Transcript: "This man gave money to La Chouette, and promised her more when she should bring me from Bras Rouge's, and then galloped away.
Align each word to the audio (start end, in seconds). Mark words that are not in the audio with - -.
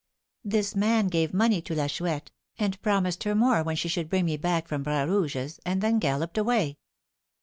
"This 0.43 0.75
man 0.75 1.09
gave 1.09 1.31
money 1.31 1.61
to 1.61 1.75
La 1.75 1.85
Chouette, 1.85 2.31
and 2.57 2.81
promised 2.81 3.23
her 3.23 3.35
more 3.35 3.61
when 3.61 3.75
she 3.75 3.87
should 3.87 4.09
bring 4.09 4.25
me 4.25 4.35
from 4.35 4.81
Bras 4.81 5.07
Rouge's, 5.07 5.59
and 5.63 5.79
then 5.79 5.99
galloped 5.99 6.39
away. 6.39 6.79